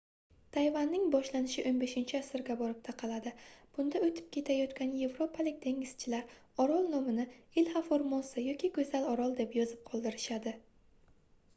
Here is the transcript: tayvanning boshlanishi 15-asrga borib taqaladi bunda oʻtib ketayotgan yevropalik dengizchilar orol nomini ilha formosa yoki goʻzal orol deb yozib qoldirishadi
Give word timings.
tayvanning 0.55 1.03
boshlanishi 1.15 1.63
15-asrga 1.65 2.55
borib 2.61 2.79
taqaladi 2.87 3.33
bunda 3.75 4.01
oʻtib 4.07 4.31
ketayotgan 4.37 4.95
yevropalik 5.01 5.59
dengizchilar 5.67 6.33
orol 6.65 6.89
nomini 6.95 7.27
ilha 7.63 7.85
formosa 7.91 8.47
yoki 8.47 8.73
goʻzal 8.79 9.07
orol 9.13 9.37
deb 9.43 9.55
yozib 9.61 9.85
qoldirishadi 9.93 10.57